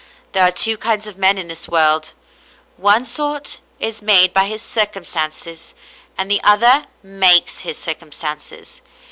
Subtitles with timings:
[0.31, 2.13] There are two kinds of men in this world,—
[2.77, 5.75] one sort is made by his circum stances,
[6.17, 8.81] and the other makes his circumstances.